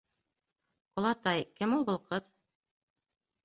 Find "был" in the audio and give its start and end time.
1.93-2.03